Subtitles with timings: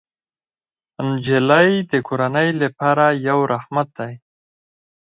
[1.07, 4.13] نجلۍ د کورنۍ لپاره یو رحمت دی.